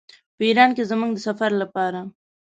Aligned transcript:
په 0.35 0.43
ایران 0.47 0.69
کې 0.75 0.83
زموږ 0.91 1.11
د 1.13 1.19
سفر 1.27 1.51
لپاره. 1.61 1.99